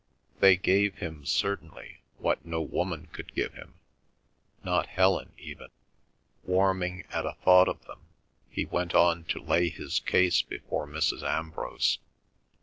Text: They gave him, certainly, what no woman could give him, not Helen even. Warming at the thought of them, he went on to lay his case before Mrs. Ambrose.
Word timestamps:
They 0.39 0.57
gave 0.57 0.95
him, 0.95 1.27
certainly, 1.27 2.01
what 2.17 2.43
no 2.43 2.59
woman 2.59 3.05
could 3.11 3.35
give 3.35 3.53
him, 3.53 3.75
not 4.63 4.87
Helen 4.87 5.31
even. 5.37 5.67
Warming 6.41 7.03
at 7.11 7.21
the 7.21 7.33
thought 7.45 7.67
of 7.67 7.85
them, 7.85 8.01
he 8.49 8.65
went 8.65 8.95
on 8.95 9.25
to 9.25 9.39
lay 9.39 9.69
his 9.69 9.99
case 9.99 10.41
before 10.41 10.87
Mrs. 10.87 11.21
Ambrose. 11.21 11.99